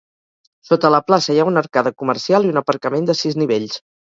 Sota 0.69 0.89
la 0.95 1.01
plaça 1.09 1.35
hi 1.35 1.41
ha 1.43 1.45
una 1.49 1.63
arcada 1.65 1.93
comercial 2.01 2.49
i 2.49 2.53
un 2.55 2.59
aparcament 2.63 3.07
de 3.13 3.19
sis 3.23 3.39
nivells. 3.45 3.79